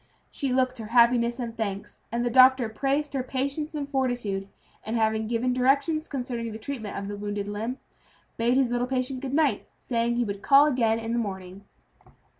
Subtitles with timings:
[0.31, 4.47] She looked her happiness and thanks, and the doctor praised her patience and fortitude;
[4.83, 7.77] and having given directions concerning the treatment of the wounded limb,
[8.35, 11.65] bade his little patient good night, saying he would call again in the morning.